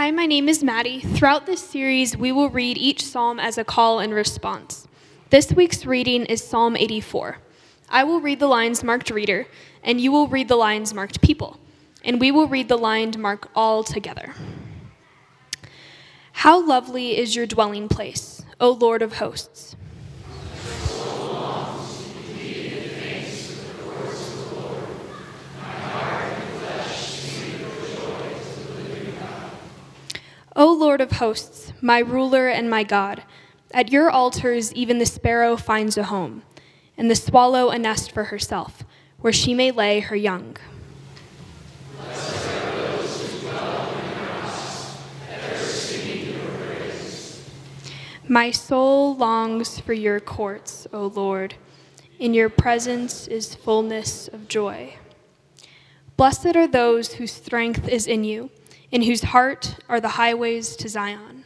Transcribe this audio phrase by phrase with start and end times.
[0.00, 1.00] Hi, my name is Maddie.
[1.00, 4.88] Throughout this series, we will read each psalm as a call and response.
[5.28, 7.36] This week's reading is Psalm 84.
[7.90, 9.46] I will read the lines marked reader,
[9.84, 11.60] and you will read the lines marked people,
[12.02, 14.32] and we will read the line marked all together.
[16.32, 19.76] How lovely is your dwelling place, O Lord of hosts!
[30.56, 33.22] O Lord of hosts, my ruler and my God,
[33.72, 36.42] at your altars even the sparrow finds a home,
[36.98, 38.82] and the swallow a nest for herself,
[39.20, 40.56] where she may lay her young.
[48.26, 51.54] My soul longs for your courts, O Lord.
[52.18, 54.94] In your presence is fullness of joy.
[56.16, 58.50] Blessed are those whose strength is in you
[58.92, 61.44] in whose heart are the highways to Zion.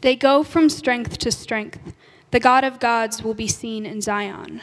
[0.00, 1.94] They go from strength to strength.
[2.30, 4.60] The God of gods will be seen in Zion.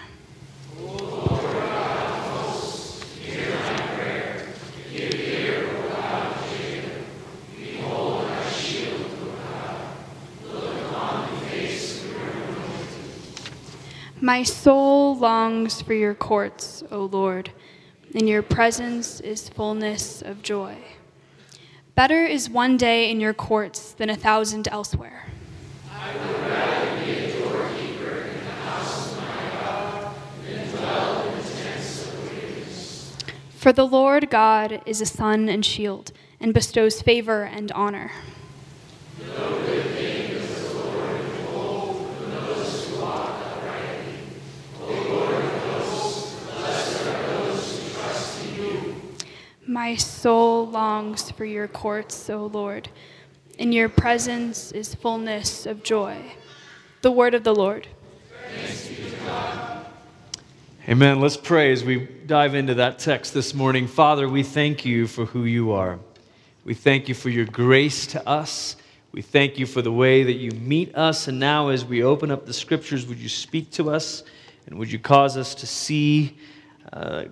[14.31, 17.51] My soul longs for your courts, O Lord.
[18.11, 20.77] In your presence is fullness of joy.
[21.95, 25.25] Better is one day in your courts than a thousand elsewhere.
[25.91, 31.35] I would rather be a doorkeeper in the house of my God than dwell in
[31.35, 33.17] the tents of wickedness.
[33.49, 38.11] For the Lord God is a sun and shield, and bestows favor and honor.
[49.71, 52.89] My soul longs for your courts, O Lord.
[53.57, 56.33] In your presence is fullness of joy.
[57.03, 57.87] The word of the Lord.
[60.89, 61.21] Amen.
[61.21, 63.87] Let's pray as we dive into that text this morning.
[63.87, 65.99] Father, we thank you for who you are.
[66.65, 68.75] We thank you for your grace to us.
[69.13, 71.29] We thank you for the way that you meet us.
[71.29, 74.23] And now, as we open up the scriptures, would you speak to us
[74.67, 76.37] and would you cause us to see
[76.91, 77.23] uh,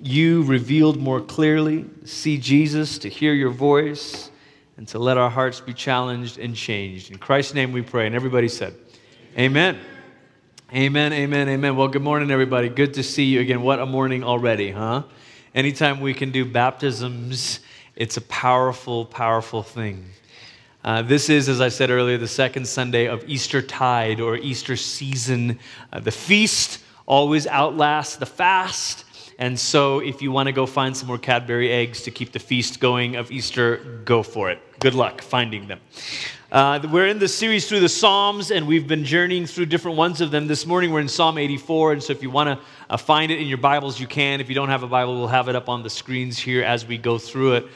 [0.00, 4.30] you revealed more clearly, see Jesus, to hear your voice,
[4.76, 7.10] and to let our hearts be challenged and changed.
[7.10, 8.06] In Christ's name we pray.
[8.06, 8.74] And everybody said,
[9.36, 9.78] Amen.
[10.74, 11.76] Amen, amen, amen.
[11.76, 12.68] Well, good morning, everybody.
[12.68, 13.62] Good to see you again.
[13.62, 15.04] What a morning already, huh?
[15.54, 17.60] Anytime we can do baptisms,
[17.96, 20.04] it's a powerful, powerful thing.
[20.84, 24.76] Uh, this is, as I said earlier, the second Sunday of Easter tide or Easter
[24.76, 25.58] season.
[25.92, 29.04] Uh, the feast always outlasts the fast.
[29.40, 32.40] And so, if you want to go find some more Cadbury eggs to keep the
[32.40, 34.58] feast going of Easter, go for it.
[34.80, 35.78] Good luck finding them.
[36.50, 40.20] Uh, we're in the series through the Psalms, and we've been journeying through different ones
[40.20, 40.48] of them.
[40.48, 43.38] This morning, we're in Psalm 84, and so if you want to uh, find it
[43.38, 44.40] in your Bibles, you can.
[44.40, 46.84] If you don't have a Bible, we'll have it up on the screens here as
[46.84, 47.66] we go through it.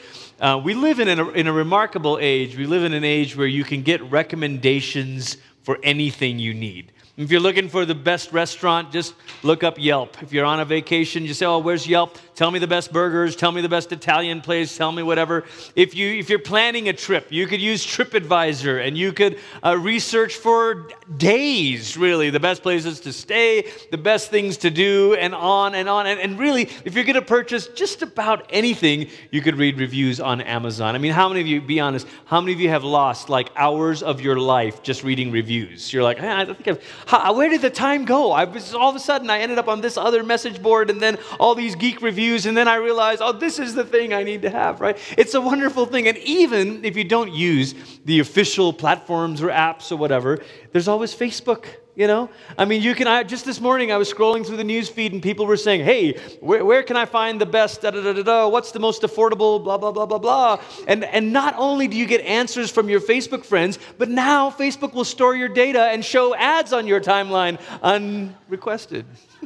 [0.41, 2.57] Uh, we live in in a remarkable age.
[2.57, 6.91] We live in an age where you can get recommendations for anything you need.
[7.15, 9.13] If you're looking for the best restaurant, just
[9.43, 10.17] look up Yelp.
[10.23, 12.17] If you're on a vacation, you say, "Oh, where's Yelp?
[12.33, 15.43] Tell me the best burgers, tell me the best Italian place, tell me whatever."
[15.75, 19.77] If you if you're planning a trip, you could use TripAdvisor and you could uh,
[19.77, 25.35] research for days, really, the best places to stay, the best things to do, and
[25.35, 26.07] on and on.
[26.07, 30.19] And, and really, if you're going to purchase just about anything, you could read reviews
[30.19, 30.95] on Amazon.
[30.95, 33.51] I mean, how many of you, be honest, how many of you have lost like
[33.55, 35.93] hours of your life just reading reviews?
[35.93, 38.31] You're like, hey, I think I've how, where did the time go?
[38.31, 41.01] I was all of a sudden I ended up on this other message board and
[41.01, 44.23] then all these geek reviews, and then I realized, oh, this is the thing I
[44.23, 44.97] need to have, right?
[45.17, 46.07] It's a wonderful thing.
[46.07, 47.75] And even if you don't use
[48.05, 50.41] the official platforms or apps or whatever,
[50.71, 52.29] there's always Facebook you know?
[52.57, 55.13] I mean you can I, just this morning i was scrolling through the news feed
[55.13, 58.13] and people were saying hey where, where can i find the best da, da, da,
[58.13, 60.59] da, da, what's the most affordable blah blah blah blah blah.
[60.87, 64.93] And and not only do you get answers from your facebook friends but now facebook
[64.93, 69.05] will store your data and show ads on your timeline unrequested.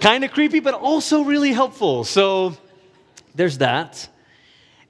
[0.00, 2.04] Kind of creepy but also really helpful.
[2.04, 2.56] So
[3.34, 4.08] there's that.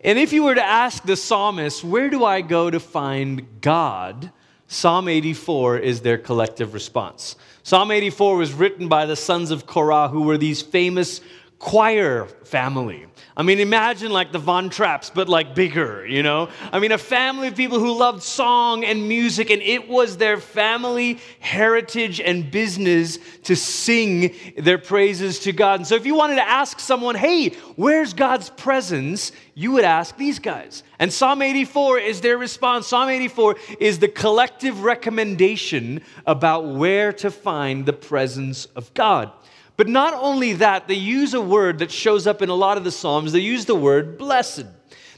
[0.00, 4.30] And if you were to ask the psalmist where do i go to find god
[4.68, 7.36] Psalm 84 is their collective response.
[7.62, 11.20] Psalm 84 was written by the sons of Korah, who were these famous
[11.58, 13.06] choir family.
[13.38, 16.49] I mean, imagine like the Von Trapps, but like bigger, you know?
[16.73, 20.38] I mean, a family of people who loved song and music, and it was their
[20.38, 25.81] family heritage and business to sing their praises to God.
[25.81, 29.32] And so, if you wanted to ask someone, hey, where's God's presence?
[29.55, 30.82] You would ask these guys.
[30.99, 32.87] And Psalm 84 is their response.
[32.87, 39.31] Psalm 84 is the collective recommendation about where to find the presence of God.
[39.76, 42.84] But not only that, they use a word that shows up in a lot of
[42.84, 43.32] the Psalms.
[43.32, 44.67] They use the word blessed.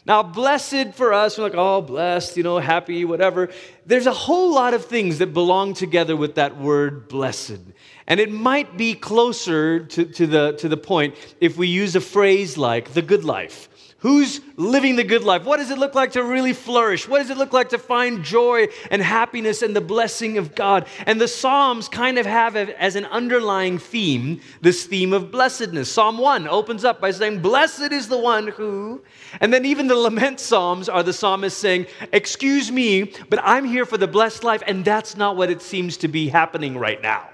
[0.05, 3.51] Now, blessed for us, we're like, oh, blessed, you know, happy, whatever.
[3.85, 7.61] There's a whole lot of things that belong together with that word blessed.
[8.07, 12.01] And it might be closer to, to, the, to the point if we use a
[12.01, 13.69] phrase like the good life
[14.01, 15.43] Who's living the good life?
[15.43, 17.09] What does it look like to really flourish?
[17.09, 20.87] What does it look like to find joy and happiness and the blessing of God?
[21.05, 25.91] And the Psalms kind of have as an underlying theme this theme of blessedness.
[25.91, 29.03] Psalm 1 opens up by saying, Blessed is the one who.
[29.41, 33.85] And then even the lament Psalms are the psalmist saying, Excuse me, but I'm here
[33.85, 37.29] for the blessed life, and that's not what it seems to be happening right now.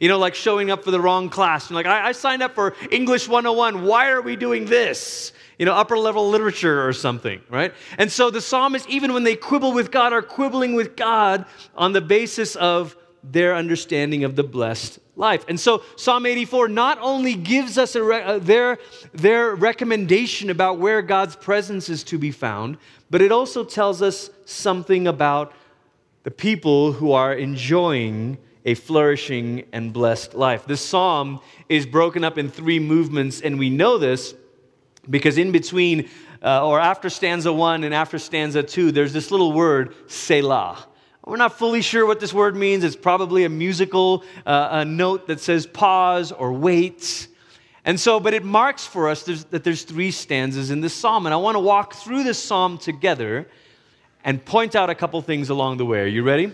[0.00, 1.70] You know, like showing up for the wrong class.
[1.70, 3.84] You're like, I, I signed up for English 101.
[3.84, 5.32] Why are we doing this?
[5.60, 7.74] You know, upper level literature or something, right?
[7.98, 11.44] And so the psalmists, even when they quibble with God, are quibbling with God
[11.76, 15.44] on the basis of their understanding of the blessed life.
[15.48, 18.78] And so Psalm 84 not only gives us re- uh, their,
[19.12, 22.78] their recommendation about where God's presence is to be found,
[23.10, 25.52] but it also tells us something about
[26.22, 30.64] the people who are enjoying a flourishing and blessed life.
[30.64, 34.34] This psalm is broken up in three movements, and we know this
[35.10, 36.08] because in between,
[36.42, 40.86] uh, or after stanza one and after stanza two, there's this little word, Selah.
[41.26, 42.82] We're not fully sure what this word means.
[42.82, 47.28] It's probably a musical uh, a note that says pause or wait.
[47.84, 51.26] And so, but it marks for us there's, that there's three stanzas in this psalm.
[51.26, 53.48] And I want to walk through this psalm together
[54.24, 56.00] and point out a couple things along the way.
[56.00, 56.52] Are you ready?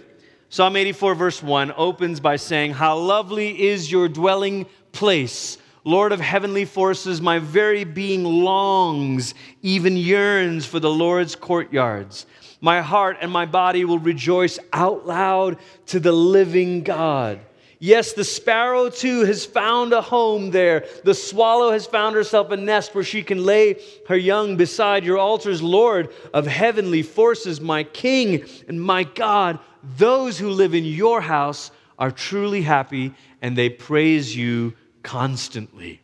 [0.49, 6.19] Psalm 84, verse 1 opens by saying, How lovely is your dwelling place Lord of
[6.19, 12.27] heavenly forces, my very being longs, even yearns for the Lord's courtyards.
[12.61, 17.39] My heart and my body will rejoice out loud to the living God.
[17.79, 20.87] Yes, the sparrow too has found a home there.
[21.05, 25.19] The swallow has found herself a nest where she can lay her young beside your
[25.19, 29.61] altars, Lord of heavenly forces, my King and my God.
[29.97, 34.75] Those who live in your house are truly happy and they praise you
[35.07, 36.01] constantly.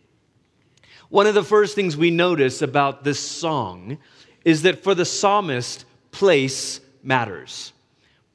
[1.09, 3.99] One of the first things we notice about this song
[4.45, 7.73] is that for the psalmist, place matters.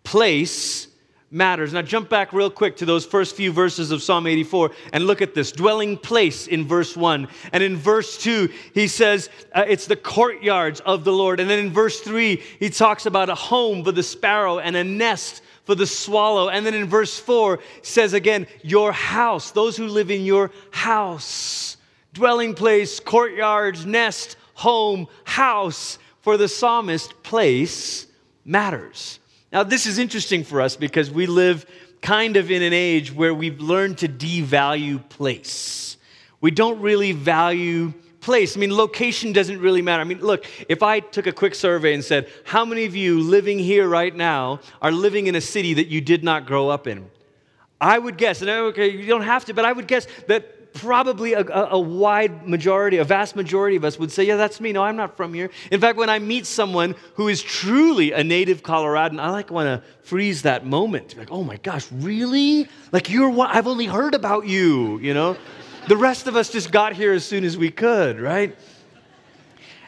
[0.03, 0.89] Place
[1.31, 1.71] matters.
[1.71, 5.21] Now, jump back real quick to those first few verses of Psalm 84 and look
[5.21, 7.29] at this dwelling place in verse 1.
[7.53, 11.39] And in verse 2, he says uh, it's the courtyards of the Lord.
[11.39, 14.83] And then in verse 3, he talks about a home for the sparrow and a
[14.83, 16.47] nest for the swallow.
[16.47, 21.75] And then in verse 4 says again, your house, those who live in your house,
[22.13, 25.99] dwelling place, courtyard, nest, home, house.
[26.21, 28.07] For the psalmist, place
[28.43, 29.19] matters.
[29.51, 31.65] Now, this is interesting for us because we live
[32.01, 35.97] kind of in an age where we've learned to devalue place.
[36.39, 37.93] We don't really value
[38.27, 38.57] place.
[38.57, 40.01] I mean, location doesn't really matter.
[40.01, 43.21] I mean, look, if I took a quick survey and said, How many of you
[43.21, 46.87] living here right now are living in a city that you did not grow up
[46.87, 47.09] in?
[47.79, 51.33] I would guess, and okay, you don't have to, but I would guess that probably
[51.33, 54.73] a, a, wide majority, a vast majority of us would say, Yeah, that's me.
[54.73, 55.49] No, I'm not from here.
[55.71, 59.67] In fact, when I meet someone who is truly a native Coloradan, I like want
[59.67, 61.15] to freeze that moment.
[61.17, 62.67] Like, oh my gosh, really?
[62.91, 63.55] Like, you're what?
[63.55, 65.37] I've only heard about you, you know?
[65.87, 68.57] The rest of us just got here as soon as we could, right?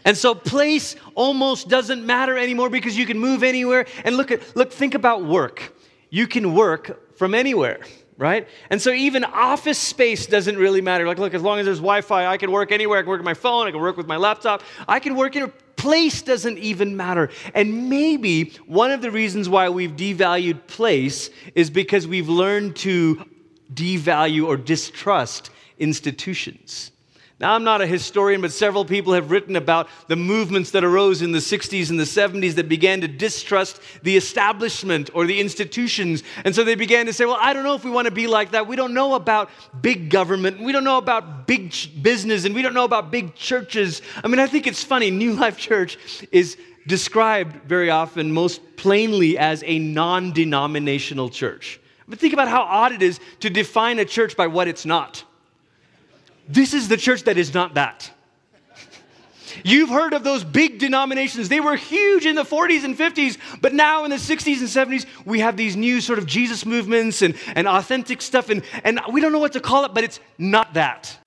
[0.06, 3.86] And so place almost doesn't matter anymore because you can move anywhere.
[4.06, 5.76] And look at look think about work.
[6.10, 7.82] You can work from anywhere,
[8.18, 8.48] right?
[8.70, 11.06] And so even office space doesn't really matter.
[11.06, 13.00] Like look, as long as there's Wi-Fi, I can work anywhere.
[13.00, 14.64] I can work on my phone, I can work with my laptop.
[14.88, 17.30] I can work in a place doesn't even matter.
[17.54, 23.26] And maybe one of the reasons why we've devalued place is because we've learned to
[23.74, 26.92] devalue or distrust institutions.
[27.40, 31.22] Now, I'm not a historian, but several people have written about the movements that arose
[31.22, 36.22] in the 60s and the 70s that began to distrust the establishment or the institutions.
[36.44, 38.28] And so they began to say, well, I don't know if we want to be
[38.28, 38.68] like that.
[38.68, 39.50] We don't know about
[39.82, 40.60] big government.
[40.60, 42.44] We don't know about big business.
[42.44, 44.02] And we don't know about big churches.
[44.22, 45.10] I mean, I think it's funny.
[45.10, 45.98] New Life Church
[46.34, 46.58] is
[46.88, 51.80] described very often, most plainly, as a non denominational church.
[52.06, 55.24] But think about how odd it is to define a church by what it's not
[56.50, 58.12] This is the church that is not that.
[59.64, 61.48] You've heard of those big denominations.
[61.50, 65.06] They were huge in the 40s and 50s, but now in the 60s and 70s,
[65.26, 69.22] we have these new sort of Jesus movements and, and authentic stuff, and, and we
[69.22, 71.18] don't know what to call it, but it's not that.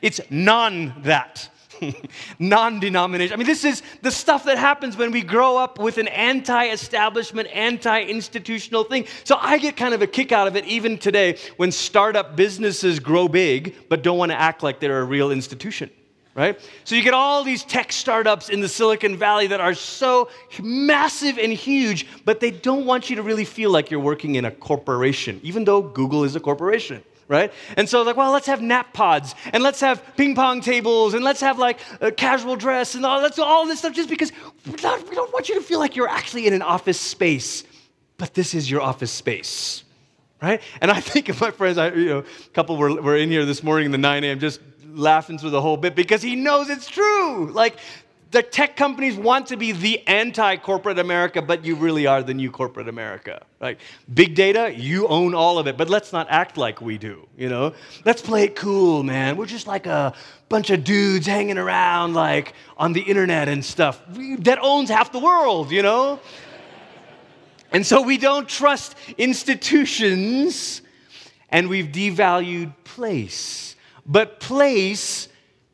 [0.00, 1.48] It's non that.
[2.38, 3.34] non denomination.
[3.34, 6.66] I mean, this is the stuff that happens when we grow up with an anti
[6.66, 9.06] establishment, anti institutional thing.
[9.24, 13.00] So I get kind of a kick out of it even today when startup businesses
[13.00, 15.90] grow big but don't want to act like they're a real institution
[16.34, 16.58] right?
[16.84, 20.30] So you get all these tech startups in the Silicon Valley that are so
[20.62, 24.46] massive and huge, but they don't want you to really feel like you're working in
[24.46, 27.02] a corporation, even though Google is a corporation.
[27.32, 27.50] Right?
[27.78, 31.24] And so, like, well, let's have nap pods and let's have ping pong tables and
[31.24, 34.30] let's have like a casual dress and all, let's all this stuff just because
[34.66, 37.64] we don't, we don't want you to feel like you're actually in an office space,
[38.18, 39.84] but this is your office space
[40.42, 40.60] right?
[40.80, 43.44] And I think of my friends, I, you know, a couple were, were in here
[43.44, 44.40] this morning in the 9 a.m.
[44.40, 44.60] just
[44.92, 47.50] laughing through the whole bit because he knows it's true.
[47.52, 47.76] Like,
[48.32, 52.32] the tech companies want to be the anti corporate America, but you really are the
[52.32, 53.44] new corporate America.
[53.60, 53.78] Right?
[54.12, 57.50] Big data, you own all of it, but let's not act like we do, you
[57.50, 57.74] know?
[58.06, 59.36] Let's play it cool, man.
[59.36, 60.14] We're just like a
[60.48, 64.02] bunch of dudes hanging around like on the internet and stuff
[64.38, 66.18] that owns half the world, you know?
[67.70, 70.80] and so we don't trust institutions
[71.50, 73.76] and we've devalued place.
[74.06, 75.28] But place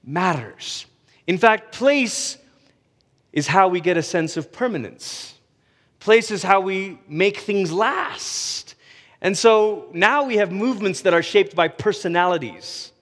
[0.04, 0.86] matters.
[1.28, 2.36] In fact, place
[3.32, 5.34] is how we get a sense of permanence.
[6.00, 8.74] Place is how we make things last.
[9.20, 12.92] And so now we have movements that are shaped by personalities.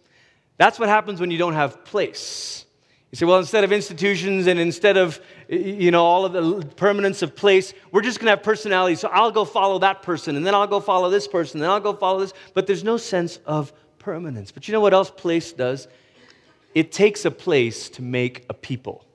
[0.58, 2.64] That's what happens when you don't have place.
[3.12, 7.22] You say, well, instead of institutions and instead of, you know, all of the permanence
[7.22, 9.00] of place, we're just going to have personalities.
[9.00, 11.70] So I'll go follow that person, and then I'll go follow this person, and then
[11.70, 12.34] I'll go follow this.
[12.52, 14.50] But there's no sense of permanence.
[14.50, 15.86] But you know what else place does?
[16.74, 19.05] It takes a place to make a people.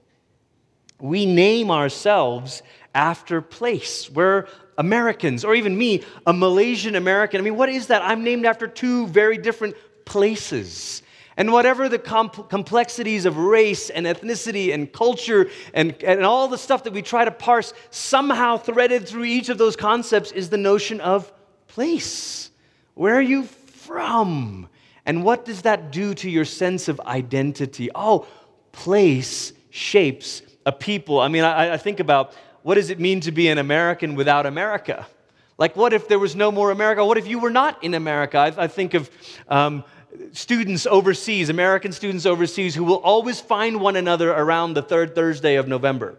[1.02, 2.62] We name ourselves
[2.94, 4.10] after place.
[4.10, 7.42] We're Americans, or even me, a Malaysian American.
[7.42, 8.02] I mean, what is that?
[8.02, 11.02] I'm named after two very different places.
[11.38, 16.58] And whatever the comp- complexities of race and ethnicity and culture and, and all the
[16.58, 20.58] stuff that we try to parse, somehow threaded through each of those concepts is the
[20.58, 21.32] notion of
[21.68, 22.52] place.
[22.94, 24.68] Where are you from?
[25.06, 27.90] And what does that do to your sense of identity?
[27.96, 28.28] Oh,
[28.72, 31.20] place shapes a people.
[31.20, 34.46] I mean, I, I, think about what does it mean to be an American without
[34.46, 35.08] America?
[35.58, 37.06] Like, what if there was no more America?
[37.06, 38.38] What if you were not in America?
[38.38, 39.10] I, I think of
[39.48, 39.84] um,
[40.32, 45.56] students overseas, American students overseas, who will always find one another around the third Thursday
[45.56, 46.18] of November.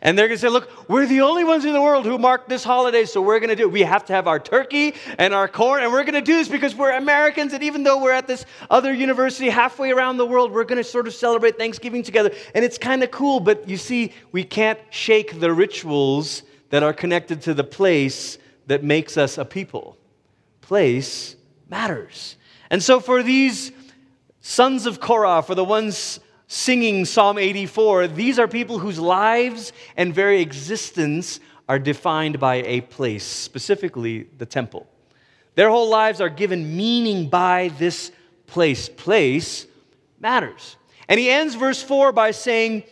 [0.00, 2.48] And they're going to say, look, we're the only ones in the world who mark
[2.48, 3.72] this holiday, so we're going to do it.
[3.72, 6.48] We have to have our turkey and our corn, and we're going to do this
[6.48, 7.52] because we're Americans.
[7.52, 10.84] And even though we're at this other university halfway around the world, we're going to
[10.84, 12.30] sort of celebrate Thanksgiving together.
[12.54, 16.92] And it's kind of cool, but you see, we can't shake the rituals that are
[16.92, 19.96] connected to the place that makes us a people.
[20.60, 21.34] Place
[21.68, 22.36] matters.
[22.70, 23.72] And so for these
[24.40, 30.12] sons of Korah, for the ones singing Psalm 84, these are people whose lives and
[30.14, 31.38] very existence
[31.68, 34.86] are defined by a place, specifically the temple.
[35.54, 38.10] Their whole lives are given meaning by this
[38.46, 38.88] place.
[38.88, 39.66] Place
[40.18, 40.76] matters.
[41.08, 42.84] And he ends verse 4 by saying,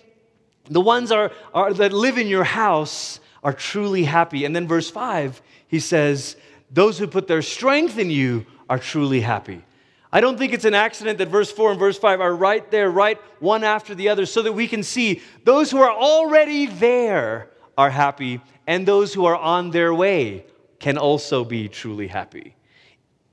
[0.65, 4.45] The ones are, are, that live in your house are truly happy.
[4.45, 6.37] And then verse 5, he says,
[6.71, 9.65] Those who put their strength in you are truly happy.
[10.17, 12.91] I don't think it's an accident that verse 4 and verse 5 are right there,
[12.91, 17.51] right one after the other, so that we can see those who are already there
[17.77, 20.47] are happy, and those who are on their way
[20.79, 22.57] can also be truly happy.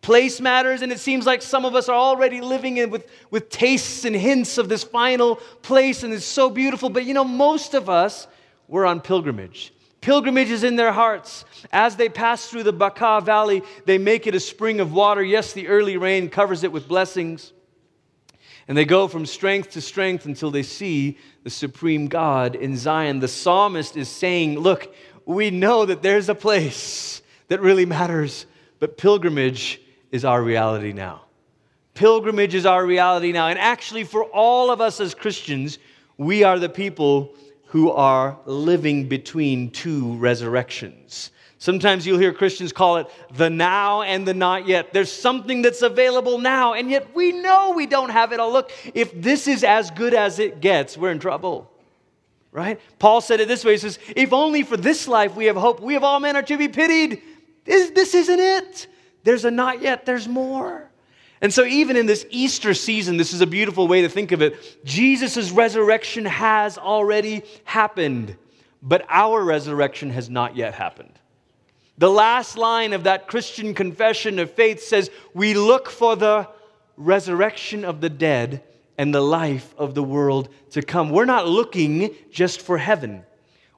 [0.01, 3.49] Place matters, and it seems like some of us are already living in with, with
[3.49, 6.89] tastes and hints of this final place, and it's so beautiful.
[6.89, 8.27] But you know, most of us,
[8.67, 9.71] we're on pilgrimage
[10.03, 11.45] pilgrimages in their hearts.
[11.71, 15.23] As they pass through the Baca Valley, they make it a spring of water.
[15.23, 17.53] Yes, the early rain covers it with blessings.
[18.67, 23.19] And they go from strength to strength until they see the supreme God in Zion.
[23.19, 24.93] The psalmist is saying, Look,
[25.25, 28.45] we know that there's a place that really matters,
[28.79, 29.81] but pilgrimage
[30.11, 31.21] is our reality now.
[31.93, 33.47] Pilgrimage is our reality now.
[33.47, 35.79] And actually, for all of us as Christians,
[36.17, 37.35] we are the people
[37.73, 41.31] who are living between two resurrections.
[41.57, 44.93] Sometimes you'll hear Christians call it the now and the not yet.
[44.93, 48.51] There's something that's available now, and yet we know we don't have it all.
[48.51, 51.71] Look, if this is as good as it gets, we're in trouble.
[52.51, 52.79] Right?
[52.99, 55.79] Paul said it this way He says, If only for this life we have hope,
[55.79, 57.23] we of all men are to be pitied.
[57.65, 58.85] This, this isn't it.
[59.23, 60.82] There's a not yet, there's more.
[61.43, 64.41] And so, even in this Easter season, this is a beautiful way to think of
[64.41, 64.85] it.
[64.85, 68.37] Jesus' resurrection has already happened,
[68.81, 71.11] but our resurrection has not yet happened.
[71.97, 76.47] The last line of that Christian confession of faith says, We look for the
[76.95, 78.63] resurrection of the dead
[78.97, 81.09] and the life of the world to come.
[81.09, 83.25] We're not looking just for heaven.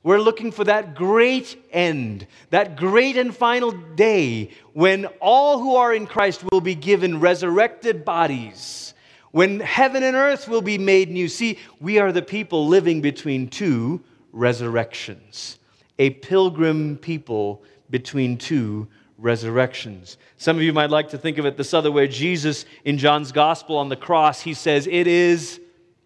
[0.05, 5.95] We're looking for that great end, that great and final day when all who are
[5.95, 8.93] in Christ will be given resurrected bodies,
[9.31, 11.27] when heaven and earth will be made new.
[11.27, 14.00] See, we are the people living between two
[14.31, 15.57] resurrections,
[15.97, 20.17] a pilgrim people between two resurrections.
[20.38, 22.07] Some of you might like to think of it this other way.
[22.07, 25.59] Jesus, in John's gospel on the cross, he says, It is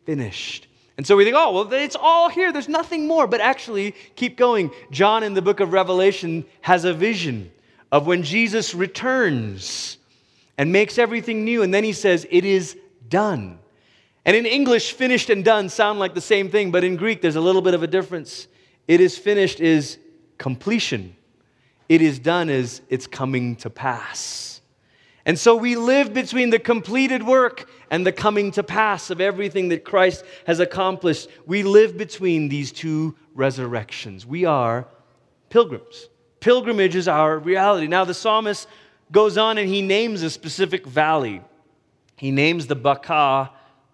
[0.05, 0.68] finished.
[0.99, 2.51] And so we think, oh, well, it's all here.
[2.51, 3.25] There's nothing more.
[3.25, 4.69] But actually, keep going.
[4.91, 7.53] John in the book of Revelation has a vision
[7.89, 9.97] of when Jesus returns
[10.57, 11.63] and makes everything new.
[11.63, 12.75] And then he says, It is
[13.07, 13.59] done.
[14.25, 17.37] And in English, finished and done sound like the same thing, but in Greek, there's
[17.37, 18.49] a little bit of a difference.
[18.85, 19.99] It is finished is
[20.37, 21.15] completion,
[21.87, 24.58] it is done is it's coming to pass.
[25.25, 29.69] And so we live between the completed work and the coming to pass of everything
[29.69, 31.29] that Christ has accomplished.
[31.45, 34.25] We live between these two resurrections.
[34.25, 34.87] We are
[35.49, 36.09] pilgrims.
[36.39, 37.87] Pilgrimage is our reality.
[37.87, 38.67] Now, the psalmist
[39.11, 41.41] goes on and he names a specific valley.
[42.15, 43.51] He names the Baca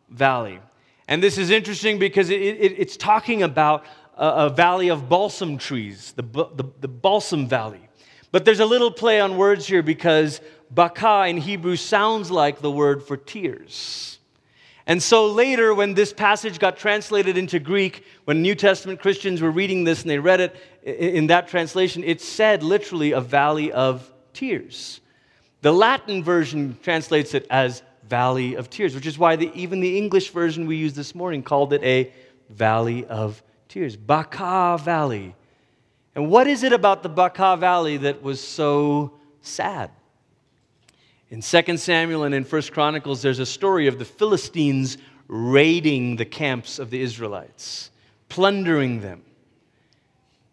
[0.10, 0.60] Valley.
[1.08, 3.86] And this is interesting because it, it, it's talking about
[4.18, 7.88] a, a, valley of balsam trees, the, the, the balsam valley.
[8.32, 10.42] But there's a little play on words here because
[10.76, 14.20] Baka in Hebrew sounds like the word for tears.
[14.86, 19.50] And so later, when this passage got translated into Greek, when New Testament Christians were
[19.50, 24.12] reading this and they read it in that translation, it said literally a valley of
[24.34, 25.00] tears.
[25.62, 29.98] The Latin version translates it as valley of tears, which is why the, even the
[29.98, 32.14] English version we used this morning called it a
[32.50, 33.96] valley of tears.
[33.96, 35.34] Baca Valley.
[36.14, 39.90] And what is it about the Baca Valley that was so sad?
[41.32, 46.26] In 2 Samuel and in 1 Chronicles, there's a story of the Philistines raiding the
[46.26, 47.90] camps of the Israelites,
[48.30, 49.24] plundering them.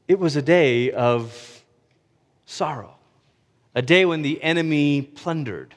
[0.08, 1.62] It was a day of
[2.46, 2.96] sorrow,
[3.74, 5.74] a day when the enemy plundered.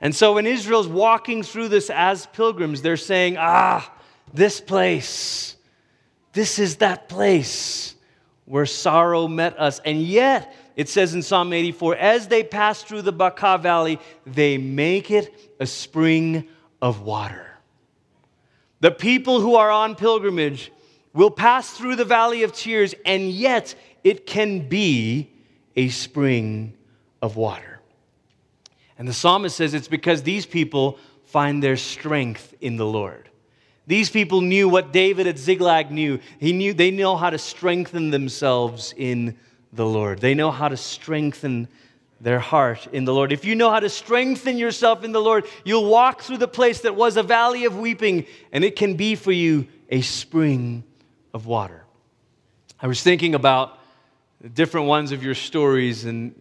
[0.00, 3.92] And so when Israel's walking through this as pilgrims, they're saying, Ah,
[4.32, 5.56] this place,
[6.34, 7.94] this is that place
[8.44, 9.80] where sorrow met us.
[9.84, 14.58] And yet, it says in Psalm 84 as they pass through the Baca Valley, they
[14.58, 16.46] make it a spring
[16.80, 17.48] of water.
[18.78, 20.70] The people who are on pilgrimage
[21.12, 25.32] will pass through the valley of tears, and yet it can be
[25.74, 26.74] a spring
[27.20, 27.80] of water.
[28.96, 33.28] And the psalmist says it's because these people find their strength in the Lord.
[33.88, 36.20] These people knew what David at Ziklag knew.
[36.38, 39.36] He knew they know how to strengthen themselves in
[39.72, 40.20] the Lord.
[40.20, 41.68] They know how to strengthen
[42.20, 43.32] their heart in the Lord.
[43.32, 46.80] If you know how to strengthen yourself in the Lord, you'll walk through the place
[46.80, 50.82] that was a valley of weeping, and it can be for you a spring
[51.32, 51.84] of water.
[52.80, 53.78] I was thinking about
[54.54, 56.34] different ones of your stories and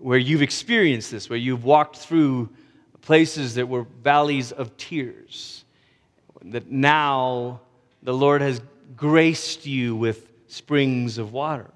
[0.00, 2.48] where you've experienced this, where you've walked through
[3.02, 5.64] places that were valleys of tears
[6.44, 7.60] that now
[8.02, 8.60] the Lord has
[8.96, 11.70] graced you with springs of water.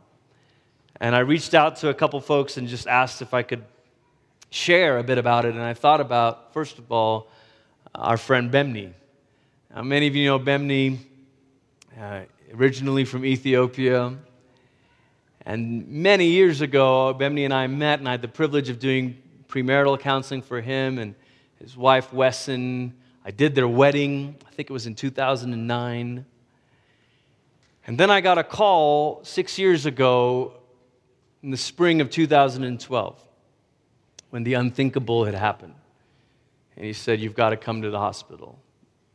[1.02, 3.64] And I reached out to a couple folks and just asked if I could
[4.50, 5.52] share a bit about it.
[5.52, 7.26] And I thought about, first of all,
[7.92, 8.92] our friend Bemni.
[9.74, 10.98] Now, many of you know Bemni,
[12.00, 12.20] uh,
[12.54, 14.14] originally from Ethiopia.
[15.44, 19.20] And many years ago, Bemni and I met, and I had the privilege of doing
[19.48, 21.16] premarital counseling for him and
[21.58, 22.94] his wife, Wesson.
[23.24, 26.24] I did their wedding, I think it was in 2009.
[27.88, 30.58] And then I got a call six years ago
[31.42, 33.24] in the spring of 2012
[34.30, 35.74] when the unthinkable had happened.
[36.76, 38.58] And he said, You've got to come to the hospital.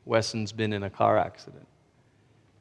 [0.05, 1.67] Wesson's been in a car accident.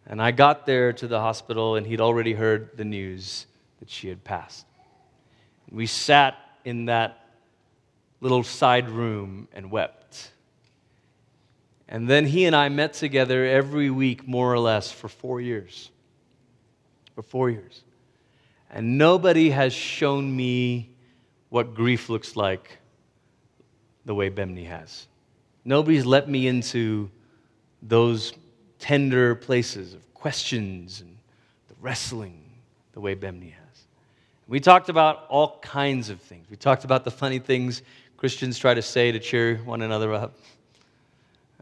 [0.07, 3.47] And I got there to the hospital, and he'd already heard the news
[3.81, 4.67] that she had passed.
[5.71, 7.27] We sat in that
[8.21, 10.31] little side room and wept.
[11.89, 15.91] And then he and I met together every week, more or less, for four years.
[17.15, 17.83] For four years.
[18.77, 20.91] And nobody has shown me
[21.49, 22.77] what grief looks like
[24.05, 25.07] the way Bemni has.
[25.65, 27.11] Nobody's let me into
[27.81, 28.35] those
[28.79, 31.17] tender places of questions and
[31.69, 32.45] the wrestling
[32.93, 33.87] the way Bemni has.
[34.47, 36.45] We talked about all kinds of things.
[36.51, 37.81] We talked about the funny things
[38.19, 40.37] Christians try to say to cheer one another up.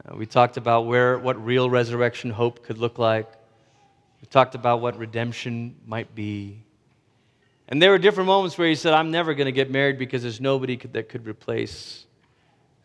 [0.04, 3.30] Uh, we talked about where, what real resurrection hope could look like.
[4.20, 6.63] We talked about what redemption might be.
[7.68, 10.22] And there were different moments where he said, I'm never going to get married because
[10.22, 12.04] there's nobody could, that could replace.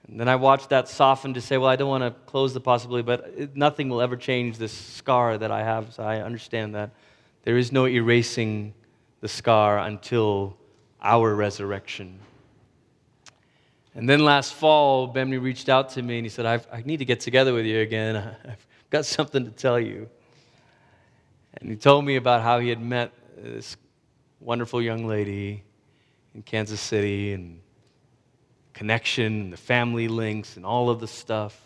[0.08, 2.62] And then I watched that soften to say, well, I don't want to close the
[2.62, 5.94] possibility, but nothing will ever change this scar that I have.
[5.94, 6.92] So I understand that.
[7.44, 8.74] There is no erasing
[9.22, 10.58] the scar until
[11.02, 12.20] our resurrection.
[13.96, 17.06] And then last fall, Bemni reached out to me and he said, i need to
[17.06, 18.16] get together with you again.
[18.46, 20.10] I've got something to tell you.
[21.56, 23.76] And he told me about how he had met this
[24.40, 25.64] wonderful young lady
[26.34, 27.62] in Kansas City and
[28.74, 31.60] connection and the family links and all of the stuff.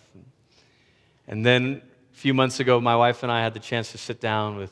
[1.28, 1.82] And then
[2.14, 4.72] a few months ago, my wife and I had the chance to sit down with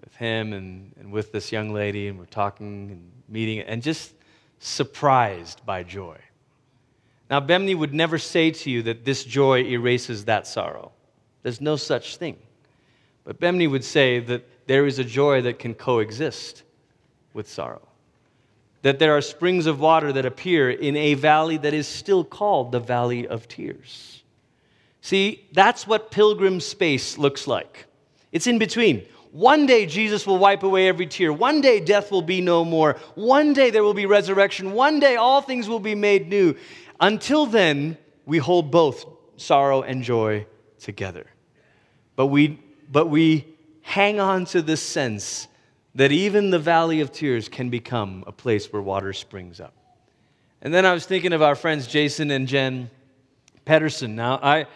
[0.00, 4.12] with him and, and with this young lady, and we're talking and meeting, and just
[4.58, 6.16] surprised by joy.
[7.28, 10.92] Now, Bemni would never say to you that this joy erases that sorrow.
[11.42, 12.38] There's no such thing.
[13.24, 16.62] But Bemni would say that there is a joy that can coexist
[17.32, 17.86] with sorrow.
[18.82, 22.72] That there are springs of water that appear in a valley that is still called
[22.72, 24.22] the Valley of Tears.
[25.02, 27.86] See, that's what pilgrim space looks like.
[28.32, 29.06] It's in between.
[29.32, 31.32] One day Jesus will wipe away every tear.
[31.32, 32.96] One day death will be no more.
[33.14, 34.72] One day there will be resurrection.
[34.72, 36.56] One day all things will be made new.
[36.98, 40.46] Until then, we hold both sorrow and joy
[40.78, 41.26] together.
[42.16, 43.46] But we, but we
[43.82, 45.48] hang on to this sense
[45.94, 49.74] that even the valley of tears can become a place where water springs up.
[50.62, 52.90] And then I was thinking of our friends Jason and Jen
[53.64, 54.14] Pedersen.
[54.14, 54.66] Now, I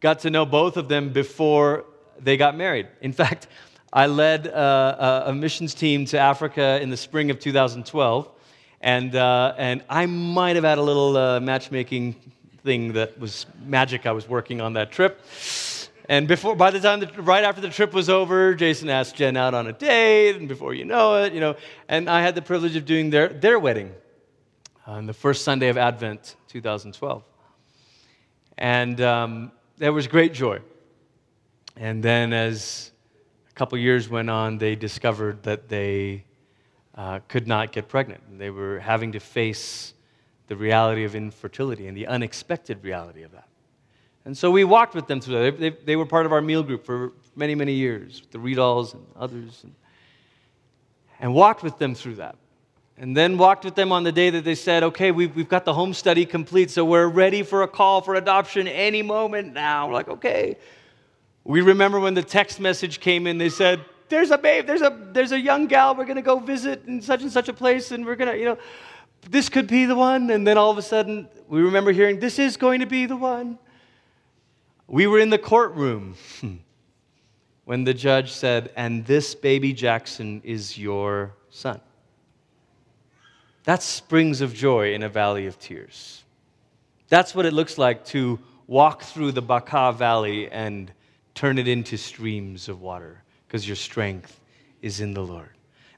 [0.00, 1.84] got to know both of them before
[2.18, 2.88] they got married.
[3.00, 3.48] In fact,
[3.92, 8.28] I led uh, a missions team to Africa in the spring of 2012,
[8.80, 12.14] and, uh, and I might have had a little uh, matchmaking
[12.62, 15.20] thing that was magic I was working on that trip.
[16.08, 19.36] And before, by the time, the, right after the trip was over, Jason asked Jen
[19.36, 21.56] out on a date, and before you know it, you know,
[21.88, 23.92] and I had the privilege of doing their, their wedding
[24.86, 27.24] on the first Sunday of Advent, 2012.
[28.58, 30.60] And um, there was great joy.
[31.76, 32.92] And then as
[33.50, 36.24] a couple years went on, they discovered that they
[36.94, 38.22] uh, could not get pregnant.
[38.30, 39.92] And They were having to face
[40.46, 43.48] the reality of infertility and the unexpected reality of that.
[44.26, 45.58] And so we walked with them through that.
[45.58, 48.92] They, they, they were part of our meal group for many, many years, the Riedals
[48.92, 49.72] and others, and,
[51.20, 52.34] and walked with them through that.
[52.98, 55.64] And then walked with them on the day that they said, okay, we've, we've got
[55.64, 59.86] the home study complete, so we're ready for a call for adoption any moment now.
[59.86, 60.56] We're like, okay,
[61.44, 65.08] we remember when the text message came in, they said, There's a babe, there's a,
[65.12, 67.92] there's a young gal we're going to go visit in such and such a place,
[67.92, 68.58] and we're going to, you know,
[69.30, 70.30] this could be the one.
[70.30, 73.16] And then all of a sudden, we remember hearing, This is going to be the
[73.16, 73.60] one.
[74.88, 76.14] We were in the courtroom
[77.64, 81.80] when the judge said, And this baby Jackson is your son.
[83.64, 86.22] That's springs of joy in a valley of tears.
[87.08, 90.92] That's what it looks like to walk through the Baca Valley and
[91.34, 94.40] turn it into streams of water because your strength
[94.82, 95.50] is in the Lord.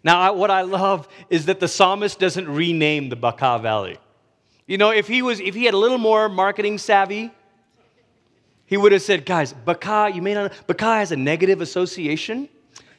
[0.02, 3.98] Now, what I love is that the psalmist doesn't rename the Baca Valley.
[4.66, 7.32] You know, if he, was, if he had a little more marketing savvy,
[8.68, 12.50] he would have said, guys, Baca, you may not, Baca has a negative association.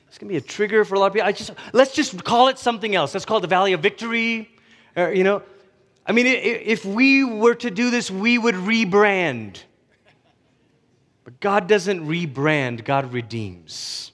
[0.07, 1.27] It's going to be a trigger for a lot of people.
[1.27, 3.13] I just, let's just call it something else.
[3.13, 4.49] Let's call it the Valley of Victory.
[4.97, 5.43] Or, you know,
[6.07, 9.61] I mean, if we were to do this, we would rebrand.
[11.23, 14.11] But God doesn't rebrand, God redeems.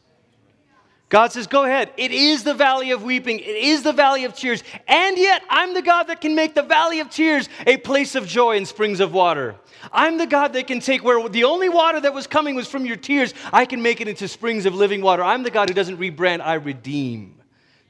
[1.10, 1.92] God says, Go ahead.
[1.98, 3.40] It is the valley of weeping.
[3.40, 4.64] It is the valley of tears.
[4.88, 8.28] And yet, I'm the God that can make the valley of tears a place of
[8.28, 9.56] joy and springs of water.
[9.92, 12.86] I'm the God that can take where the only water that was coming was from
[12.86, 15.24] your tears, I can make it into springs of living water.
[15.24, 17.36] I'm the God who doesn't rebrand, I redeem.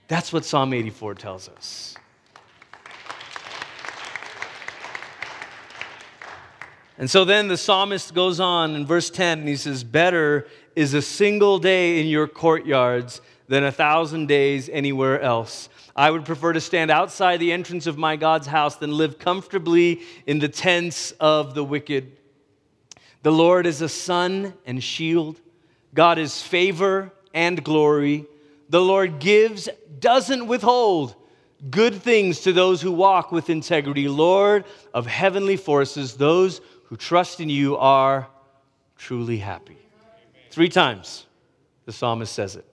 [0.07, 1.95] That's what Psalm 84 tells us.
[6.97, 10.93] And so then the psalmist goes on in verse 10 and he says, Better is
[10.93, 15.69] a single day in your courtyards than a thousand days anywhere else.
[15.95, 20.01] I would prefer to stand outside the entrance of my God's house than live comfortably
[20.25, 22.11] in the tents of the wicked.
[23.23, 25.39] The Lord is a sun and shield.
[25.93, 28.25] God is favor and glory.
[28.69, 31.15] The Lord gives, doesn't withhold
[31.69, 34.07] good things to those who walk with integrity.
[34.07, 38.27] Lord of heavenly forces, those who trust in you are
[38.97, 39.84] truly happy.
[40.55, 41.25] Three times
[41.83, 42.63] the psalmist says it.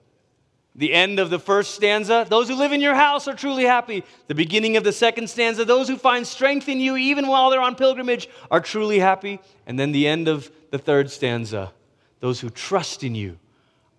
[0.73, 4.05] The end of the first stanza, those who live in your house are truly happy.
[4.27, 7.59] The beginning of the second stanza, those who find strength in you even while they're
[7.59, 9.41] on pilgrimage are truly happy.
[9.67, 11.73] And then the end of the third stanza,
[12.21, 13.37] those who trust in you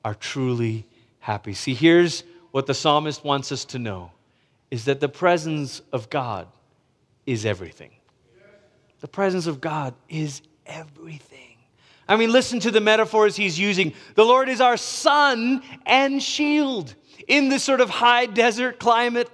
[0.03, 0.87] are truly
[1.19, 1.53] happy.
[1.53, 4.13] See, here's what the psalmist wants us to know
[4.71, 6.49] is that the presence of God
[7.27, 7.91] is everything.
[9.01, 11.54] The presence of God is everything.
[12.09, 13.95] I mean, listen to the metaphors he's using.
[14.15, 16.95] The Lord is our sun and shield
[17.27, 19.31] in this sort of high desert climate.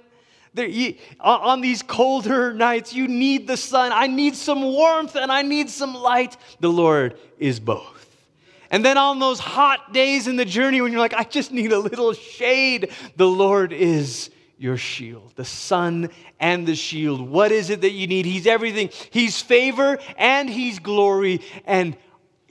[0.53, 3.91] There, you, on these colder nights, you need the sun.
[3.93, 6.35] I need some warmth and I need some light.
[6.59, 8.01] The Lord is both.
[8.69, 11.73] And then on those hot days in the journey when you're like, I just need
[11.73, 17.19] a little shade, the Lord is your shield, the sun and the shield.
[17.19, 18.25] What is it that you need?
[18.25, 18.89] He's everything.
[19.09, 21.41] He's favor and He's glory.
[21.65, 21.97] And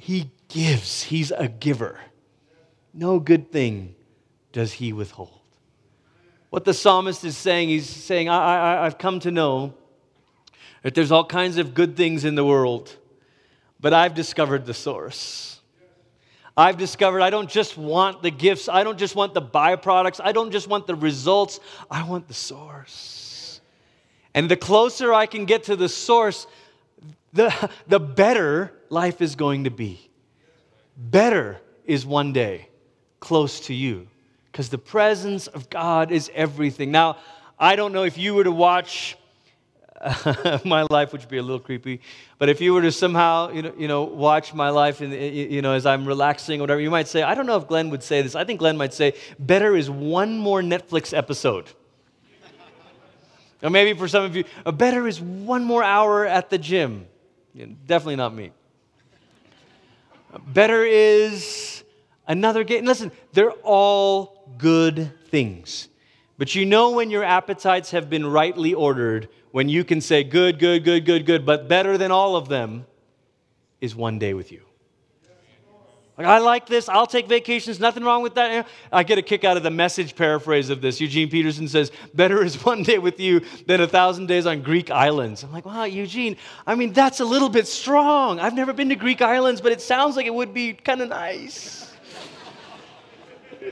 [0.01, 2.01] he gives, He's a giver.
[2.95, 3.95] No good thing
[4.51, 5.41] does He withhold.
[6.49, 9.75] What the psalmist is saying, he's saying, I, I, I've come to know
[10.83, 12.97] that there's all kinds of good things in the world,
[13.79, 15.61] but I've discovered the source.
[16.57, 20.33] I've discovered I don't just want the gifts, I don't just want the byproducts, I
[20.33, 21.61] don't just want the results,
[21.91, 23.61] I want the source.
[24.35, 26.47] And the closer I can get to the source,
[27.33, 30.11] the, the better life is going to be.
[30.97, 32.69] Better is one day
[33.21, 34.09] close to you
[34.51, 36.91] because the presence of God is everything.
[36.91, 37.17] Now,
[37.59, 39.17] I don't know if you were to watch
[40.65, 42.01] my life, which would be a little creepy,
[42.39, 45.61] but if you were to somehow, you know, you know watch my life, and you
[45.61, 48.03] know, as I'm relaxing or whatever, you might say, I don't know if Glenn would
[48.03, 48.35] say this.
[48.35, 51.67] I think Glenn might say, better is one more Netflix episode.
[53.63, 57.07] or maybe for some of you, better is one more hour at the gym.
[57.55, 58.53] definitely not me.
[60.47, 61.85] Better is
[62.27, 62.85] another game.
[62.85, 65.89] Listen, they're all good things.
[66.39, 70.59] But you know when your appetites have been rightly ordered, when you can say, good,
[70.59, 72.87] good, good, good, good, but better than all of them
[73.81, 74.63] is one day with you.
[76.21, 76.87] Like, I like this.
[76.87, 77.81] I'll take vacations.
[77.81, 78.69] Nothing wrong with that.
[78.93, 81.01] I get a kick out of the message paraphrase of this.
[81.01, 84.91] Eugene Peterson says, Better is one day with you than a thousand days on Greek
[84.91, 85.43] islands.
[85.43, 88.39] I'm like, Wow, Eugene, I mean, that's a little bit strong.
[88.39, 91.09] I've never been to Greek islands, but it sounds like it would be kind of
[91.09, 91.91] nice.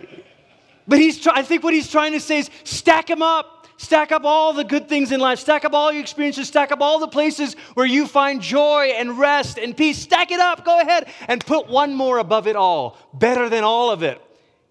[0.89, 3.58] but he's try- I think what he's trying to say is stack them up.
[3.79, 5.39] Stack up all the good things in life.
[5.39, 6.49] Stack up all your experiences.
[6.49, 9.99] Stack up all the places where you find joy and rest and peace.
[9.99, 10.65] Stack it up.
[10.65, 12.99] Go ahead and put one more above it all.
[13.15, 14.21] Better than all of it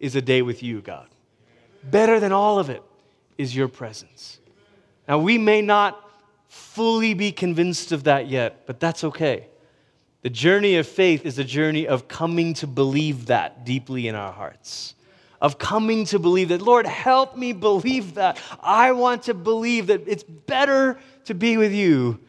[0.02, 1.08] is a day with you, God.
[1.86, 2.84] Better than all of it
[3.38, 4.40] is your presence.
[5.08, 6.04] Now, we may not
[6.50, 9.48] fully be convinced of that yet, but that's okay.
[10.22, 14.34] The journey of faith is a journey of coming to believe that deeply in our
[14.34, 14.96] hearts
[15.42, 18.42] of coming to believe that, Lord, help me believe that.
[18.62, 22.20] I want to believe that it's better to be with you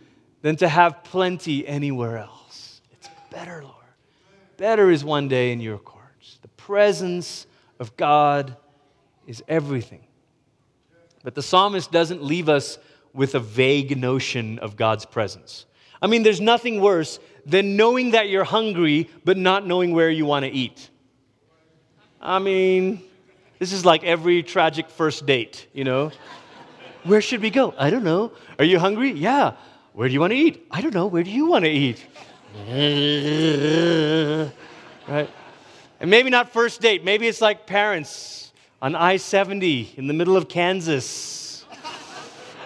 [0.42, 2.80] than to have plenty anywhere else.
[2.92, 3.74] It's better, Lord.
[4.56, 6.38] Better is one day in your courts.
[6.42, 7.46] The presence
[7.78, 8.56] of God
[9.26, 10.04] is everything.
[11.22, 12.78] But the psalmist doesn't leave us
[13.12, 15.66] with a vague notion of God's presence.
[16.00, 20.26] I mean, there's nothing worse than knowing that you're hungry but not knowing where you
[20.26, 20.90] want to eat.
[22.20, 23.02] I mean,
[23.58, 26.10] this is like every tragic first date, you know?
[27.04, 27.74] Where should we go?
[27.78, 28.32] I don't know.
[28.58, 29.12] Are you hungry?
[29.12, 29.52] Yeah.
[29.92, 30.66] Where do you want to eat?
[30.70, 31.06] I don't know.
[31.06, 32.04] Where do you want to eat?
[35.08, 35.30] right?
[36.00, 37.04] And maybe not first date.
[37.04, 41.64] Maybe it's like parents on I 70 in the middle of Kansas.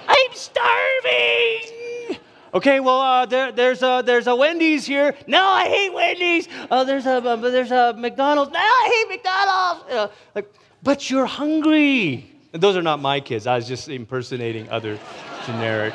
[0.09, 2.19] I'm starving!
[2.55, 5.15] Okay, well, uh, there, there's, a, there's a Wendy's here.
[5.27, 6.49] No, I hate Wendy's.
[6.71, 8.53] Uh, there's, a, uh, there's a McDonald's.
[8.53, 9.91] No, I hate McDonald's.
[9.91, 12.31] Uh, like, but you're hungry.
[12.53, 13.47] And those are not my kids.
[13.47, 14.99] I was just impersonating other
[15.47, 15.95] generic.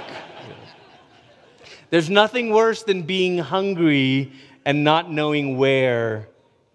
[1.91, 4.31] There's nothing worse than being hungry
[4.65, 6.27] and not knowing where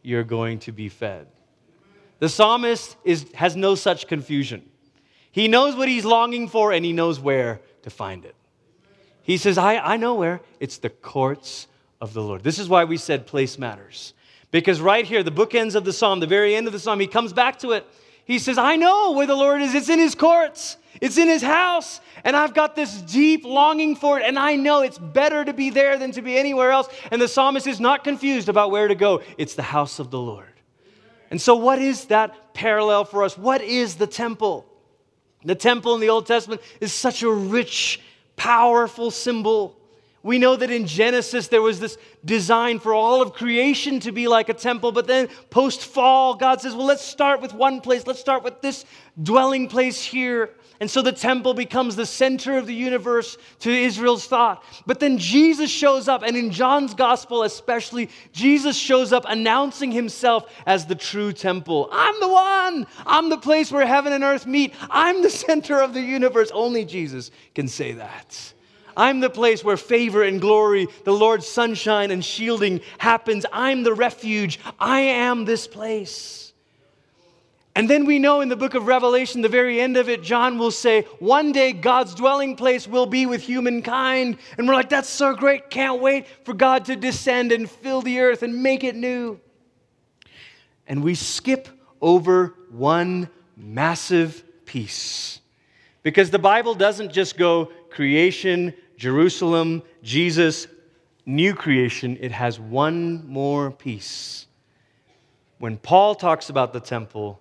[0.02, 1.26] you're going to be fed.
[2.20, 4.62] The psalmist is, has no such confusion.
[5.32, 8.36] He knows what he's longing for and he knows where to find it.
[9.22, 10.40] He says, I, I know where.
[10.60, 11.68] It's the courts
[12.00, 12.42] of the Lord.
[12.42, 14.14] This is why we said place matters.
[14.50, 17.06] Because right here, the bookends of the psalm, the very end of the psalm, he
[17.06, 17.86] comes back to it.
[18.24, 19.74] He says, I know where the Lord is.
[19.74, 22.00] It's in his courts, it's in his house.
[22.24, 24.24] And I've got this deep longing for it.
[24.24, 26.88] And I know it's better to be there than to be anywhere else.
[27.10, 29.22] And the psalmist is not confused about where to go.
[29.38, 30.46] It's the house of the Lord.
[31.30, 33.38] And so, what is that parallel for us?
[33.38, 34.66] What is the temple?
[35.44, 38.00] The temple in the Old Testament is such a rich,
[38.42, 39.76] powerful symbol.
[40.24, 44.26] We know that in Genesis there was this design for all of creation to be
[44.26, 48.04] like a temple, but then post fall, God says, well, let's start with one place.
[48.04, 48.84] Let's start with this
[49.22, 50.50] dwelling place here.
[50.82, 54.64] And so the temple becomes the center of the universe to Israel's thought.
[54.84, 60.52] But then Jesus shows up, and in John's gospel especially, Jesus shows up announcing himself
[60.66, 61.88] as the true temple.
[61.92, 62.88] I'm the one.
[63.06, 64.74] I'm the place where heaven and earth meet.
[64.90, 66.50] I'm the center of the universe.
[66.50, 68.52] Only Jesus can say that.
[68.96, 73.46] I'm the place where favor and glory, the Lord's sunshine and shielding happens.
[73.52, 74.58] I'm the refuge.
[74.80, 76.51] I am this place.
[77.74, 80.58] And then we know in the book of Revelation, the very end of it, John
[80.58, 84.36] will say, One day God's dwelling place will be with humankind.
[84.58, 85.70] And we're like, That's so great.
[85.70, 89.40] Can't wait for God to descend and fill the earth and make it new.
[90.86, 91.68] And we skip
[92.02, 95.40] over one massive piece.
[96.02, 100.66] Because the Bible doesn't just go creation, Jerusalem, Jesus,
[101.24, 104.46] new creation, it has one more piece.
[105.58, 107.40] When Paul talks about the temple,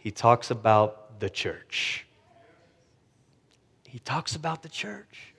[0.00, 2.06] he talks about the church.
[3.86, 5.29] He talks about the church.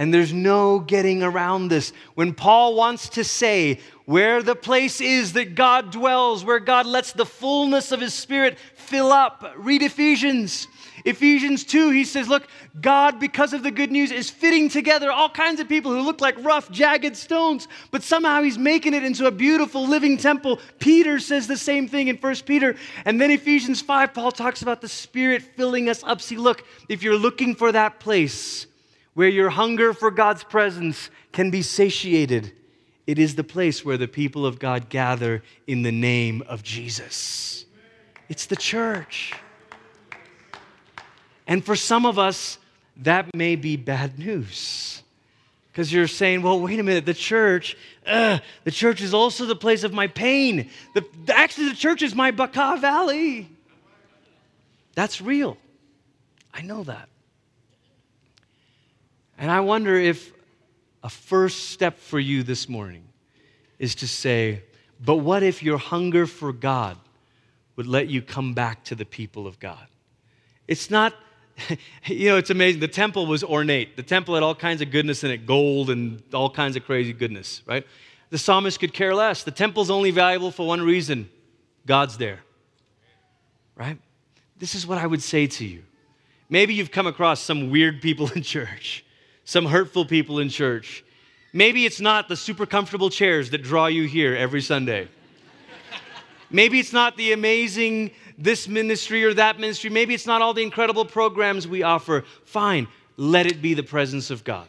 [0.00, 1.92] And there's no getting around this.
[2.14, 7.12] When Paul wants to say where the place is that God dwells, where God lets
[7.12, 10.68] the fullness of his spirit fill up, read Ephesians.
[11.04, 12.48] Ephesians 2, he says, Look,
[12.80, 16.22] God, because of the good news, is fitting together all kinds of people who look
[16.22, 20.60] like rough, jagged stones, but somehow he's making it into a beautiful living temple.
[20.78, 22.74] Peter says the same thing in 1 Peter.
[23.04, 26.22] And then Ephesians 5, Paul talks about the Spirit filling us up.
[26.22, 28.66] See, look, if you're looking for that place
[29.14, 32.52] where your hunger for God's presence can be satiated,
[33.06, 37.64] it is the place where the people of God gather in the name of Jesus.
[38.28, 39.34] It's the church.
[41.46, 42.58] And for some of us,
[42.98, 45.02] that may be bad news.
[45.72, 49.56] Because you're saying, well, wait a minute, the church, uh, the church is also the
[49.56, 50.70] place of my pain.
[50.94, 53.48] The, actually, the church is my Baca Valley.
[54.94, 55.56] That's real.
[56.52, 57.08] I know that.
[59.40, 60.32] And I wonder if
[61.02, 63.02] a first step for you this morning
[63.78, 64.62] is to say,
[65.04, 66.98] but what if your hunger for God
[67.74, 69.86] would let you come back to the people of God?
[70.68, 71.14] It's not
[72.06, 72.80] you know, it's amazing.
[72.80, 73.96] The temple was ornate.
[73.96, 77.12] The temple had all kinds of goodness in it gold and all kinds of crazy
[77.12, 77.86] goodness, right?
[78.30, 79.42] The psalmist could care less.
[79.42, 81.28] The temple's only valuable for one reason
[81.86, 82.40] God's there,
[83.74, 83.98] right?
[84.58, 85.82] This is what I would say to you.
[86.48, 89.04] Maybe you've come across some weird people in church,
[89.50, 91.02] some hurtful people in church.
[91.52, 95.08] Maybe it's not the super comfortable chairs that draw you here every Sunday.
[96.50, 99.90] Maybe it's not the amazing this ministry or that ministry.
[99.90, 102.24] Maybe it's not all the incredible programs we offer.
[102.44, 102.86] Fine,
[103.16, 104.68] let it be the presence of God.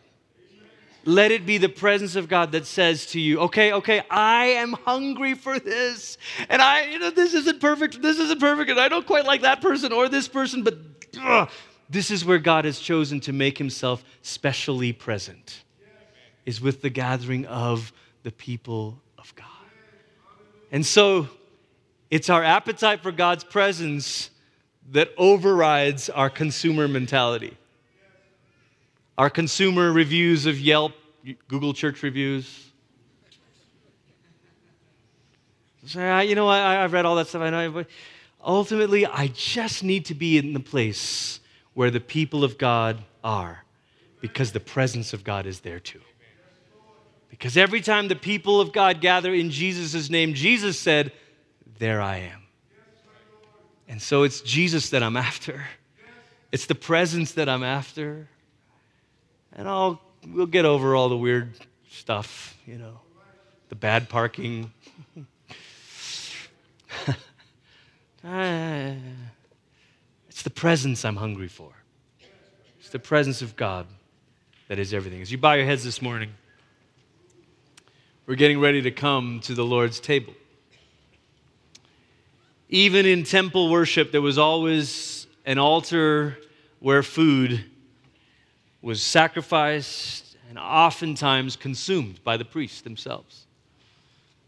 [1.06, 4.74] Let it be the presence of God that says to you, okay, okay, I am
[4.74, 6.18] hungry for this.
[6.50, 8.02] And I, you know, this isn't perfect.
[8.02, 8.72] This isn't perfect.
[8.72, 10.80] And I don't quite like that person or this person, but
[11.20, 11.52] ugh,
[11.92, 15.64] this is where God has chosen to make himself specially present,
[16.46, 17.92] is with the gathering of
[18.24, 19.46] the people of God.
[20.72, 21.28] And so
[22.10, 24.30] it's our appetite for God's presence
[24.92, 27.58] that overrides our consumer mentality.
[29.18, 30.94] Our consumer reviews of Yelp,
[31.50, 32.70] Google church reviews.
[35.86, 37.42] Say, ah, you know, I, I've read all that stuff.
[37.42, 37.88] I know, but
[38.42, 41.41] ultimately, I just need to be in the place
[41.74, 43.64] where the people of God are
[44.20, 46.02] because the presence of God is there too.
[47.30, 51.12] Because every time the people of God gather in Jesus' name, Jesus said,
[51.80, 52.44] there I am.
[53.88, 55.66] And so it's Jesus that I'm after.
[56.52, 58.28] It's the presence that I'm after.
[59.54, 61.54] And I'll we'll get over all the weird
[61.90, 63.00] stuff, you know,
[63.70, 64.72] the bad parking.
[68.24, 68.94] Ah.
[70.42, 71.70] It's the presence I'm hungry for.
[72.80, 73.86] It's the presence of God
[74.70, 75.22] that is everything.
[75.22, 76.32] As you bow your heads this morning,
[78.26, 80.34] we're getting ready to come to the Lord's table.
[82.70, 86.40] Even in temple worship, there was always an altar
[86.80, 87.64] where food
[88.82, 93.46] was sacrificed and oftentimes consumed by the priests themselves.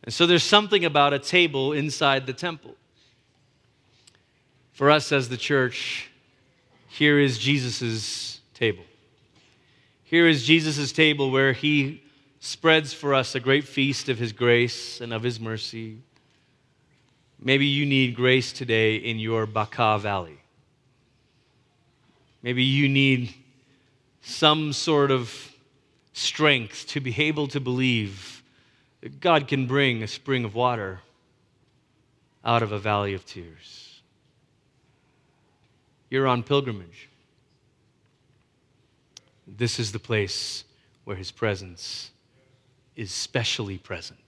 [0.03, 2.77] And so there's something about a table inside the temple.
[4.73, 6.09] For us as the church,
[6.87, 8.83] here is Jesus' table.
[10.03, 12.03] Here is Jesus' table where he
[12.39, 15.99] spreads for us a great feast of his grace and of his mercy.
[17.39, 20.39] Maybe you need grace today in your Baca Valley.
[22.41, 23.33] Maybe you need
[24.21, 25.51] some sort of
[26.13, 28.41] strength to be able to believe
[29.01, 31.01] that God can bring a spring of water
[32.43, 33.82] out of a valley of tears.
[36.13, 37.09] You're on pilgrimage.
[39.47, 40.63] This is the place
[41.05, 42.11] where his presence
[42.95, 44.19] is specially present.